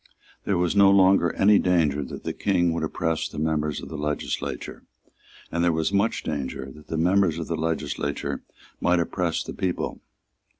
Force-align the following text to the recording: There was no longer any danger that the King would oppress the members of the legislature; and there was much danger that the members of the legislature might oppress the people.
There 0.45 0.57
was 0.57 0.75
no 0.75 0.89
longer 0.89 1.31
any 1.33 1.59
danger 1.59 2.01
that 2.03 2.23
the 2.23 2.33
King 2.33 2.73
would 2.73 2.81
oppress 2.83 3.27
the 3.29 3.37
members 3.37 3.83
of 3.83 3.89
the 3.89 3.99
legislature; 3.99 4.81
and 5.51 5.63
there 5.63 5.71
was 5.71 5.93
much 5.93 6.23
danger 6.23 6.71
that 6.71 6.87
the 6.87 6.97
members 6.97 7.37
of 7.37 7.45
the 7.45 7.55
legislature 7.55 8.41
might 8.79 8.99
oppress 8.99 9.43
the 9.43 9.53
people. 9.53 10.01